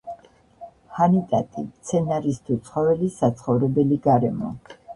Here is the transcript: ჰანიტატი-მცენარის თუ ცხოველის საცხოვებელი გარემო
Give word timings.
ჰანიტატი-მცენარის 0.99 2.41
თუ 2.49 2.59
ცხოველის 2.71 3.21
საცხოვებელი 3.23 4.03
გარემო 4.11 4.53